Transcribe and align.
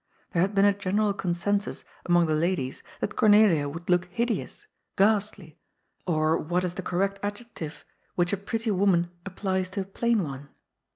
There 0.33 0.41
had 0.41 0.55
been 0.55 0.65
a 0.65 0.73
general 0.73 1.13
consensus 1.13 1.85
among 2.07 2.25
the 2.25 2.33
ladies 2.33 2.81
that 3.01 3.15
Cornelia 3.15 3.69
would 3.69 3.87
look" 3.87 4.05
hideous,''" 4.11 4.65
ghastly 4.97 5.59
"—or 6.07 6.39
what 6.39 6.63
is 6.63 6.73
the 6.73 6.81
correct 6.81 7.19
adjective 7.21 7.85
which 8.15 8.33
a 8.33 8.37
pretty 8.37 8.71
woman 8.71 9.11
applies 9.27 9.69
to 9.69 9.81
a 9.81 9.85
plain 9.85 10.23
one 10.23 10.49